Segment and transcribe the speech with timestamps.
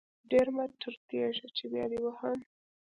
[0.31, 2.39] ډير مه ټرتيږه چې بيا دې وهم.